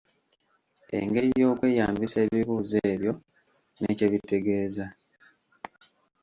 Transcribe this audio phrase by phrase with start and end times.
[0.99, 3.13] Engeri y'okweyambisa ebibuuzo ebyo
[3.79, 4.85] ne kye bitegeeza.